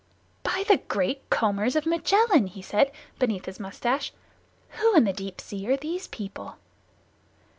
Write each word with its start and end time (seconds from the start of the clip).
"By 0.41 0.63
the 0.67 0.77
Great 0.77 1.29
Combers 1.29 1.75
of 1.75 1.85
Magellan!" 1.85 2.47
he 2.47 2.63
said, 2.63 2.91
beneath 3.19 3.45
his 3.45 3.59
mustache. 3.59 4.11
"Who 4.69 4.95
in 4.95 5.03
the 5.03 5.13
Deep 5.13 5.39
Sea 5.39 5.69
are 5.69 5.77
these 5.77 6.07
people?" 6.07 6.55